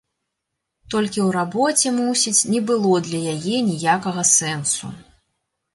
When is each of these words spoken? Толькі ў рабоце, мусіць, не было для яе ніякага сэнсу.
Толькі 0.93 1.19
ў 1.25 1.33
рабоце, 1.35 1.93
мусіць, 1.99 2.47
не 2.55 2.59
было 2.71 2.95
для 3.09 3.21
яе 3.37 3.57
ніякага 3.73 4.21
сэнсу. 4.37 4.85